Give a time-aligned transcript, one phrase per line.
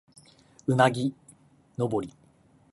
[0.65, 1.13] うなぎ